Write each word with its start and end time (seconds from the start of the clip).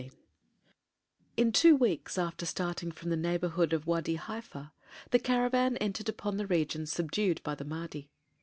XV 0.01 0.15
In 1.37 1.51
two 1.51 1.75
weeks 1.75 2.17
after 2.17 2.47
starting 2.47 2.91
from 2.91 3.11
the 3.11 3.15
neighborhood 3.15 3.71
of 3.71 3.85
Wâdi 3.85 4.17
Haifa 4.17 4.73
the 5.11 5.19
caravan 5.19 5.77
entered 5.77 6.09
upon 6.09 6.37
the 6.37 6.47
region 6.47 6.87
subdued 6.87 7.39
by 7.43 7.53
the 7.53 7.65
Mahdi. 7.65 8.09